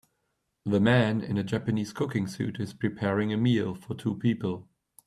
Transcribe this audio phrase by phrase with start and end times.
[0.65, 4.67] The man in a Japanese cooking suit is preparing a meal for two people.